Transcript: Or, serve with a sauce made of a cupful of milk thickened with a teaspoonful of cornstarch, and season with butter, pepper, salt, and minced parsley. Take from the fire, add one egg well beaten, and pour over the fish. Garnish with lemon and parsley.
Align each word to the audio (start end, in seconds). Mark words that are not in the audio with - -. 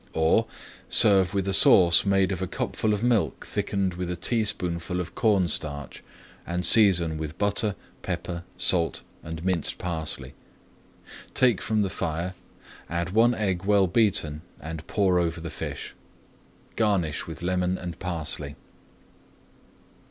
Or, 0.13 0.47
serve 0.89 1.35
with 1.35 1.47
a 1.47 1.53
sauce 1.53 2.07
made 2.07 2.31
of 2.31 2.41
a 2.41 2.47
cupful 2.47 2.91
of 2.91 3.03
milk 3.03 3.45
thickened 3.45 3.93
with 3.93 4.09
a 4.09 4.15
teaspoonful 4.15 4.99
of 4.99 5.13
cornstarch, 5.13 6.03
and 6.43 6.65
season 6.65 7.19
with 7.19 7.37
butter, 7.37 7.75
pepper, 8.01 8.41
salt, 8.57 9.03
and 9.21 9.45
minced 9.45 9.77
parsley. 9.77 10.33
Take 11.35 11.61
from 11.61 11.83
the 11.83 11.89
fire, 11.91 12.33
add 12.89 13.11
one 13.11 13.35
egg 13.35 13.63
well 13.65 13.85
beaten, 13.85 14.41
and 14.59 14.87
pour 14.87 15.19
over 15.19 15.39
the 15.39 15.51
fish. 15.51 15.93
Garnish 16.75 17.27
with 17.27 17.43
lemon 17.43 17.77
and 17.77 17.99
parsley. 17.99 18.55